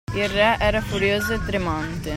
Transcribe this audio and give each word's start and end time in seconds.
Il 0.15 0.27
re 0.29 0.57
era 0.59 0.81
furioso 0.81 1.33
e 1.35 1.45
tremante. 1.45 2.09